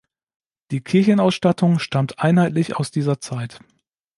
Die 0.71 0.81
Kirchenausstattung 0.81 1.77
stammt 1.77 2.17
einheitlich 2.17 2.75
aus 2.75 2.89
dieser 2.89 3.19
Zeit. 3.19 3.59